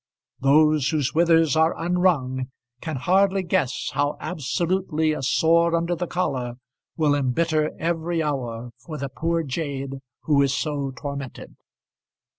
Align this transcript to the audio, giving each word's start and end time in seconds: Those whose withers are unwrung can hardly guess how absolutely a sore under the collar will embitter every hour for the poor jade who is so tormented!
Those 0.39 0.89
whose 0.89 1.13
withers 1.13 1.55
are 1.55 1.77
unwrung 1.77 2.47
can 2.81 2.95
hardly 2.95 3.43
guess 3.43 3.91
how 3.93 4.17
absolutely 4.19 5.11
a 5.13 5.21
sore 5.21 5.75
under 5.75 5.95
the 5.95 6.07
collar 6.07 6.53
will 6.97 7.13
embitter 7.13 7.71
every 7.77 8.23
hour 8.23 8.71
for 8.79 8.97
the 8.97 9.09
poor 9.09 9.43
jade 9.43 9.97
who 10.21 10.41
is 10.41 10.55
so 10.55 10.89
tormented! 10.89 11.55